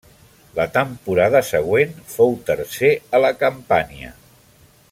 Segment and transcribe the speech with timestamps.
[0.59, 4.15] La temporada següent fou tercer a la Campània.